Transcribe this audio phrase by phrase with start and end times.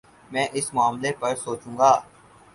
[0.31, 1.91] میں اس معاملے پر سوچوں گا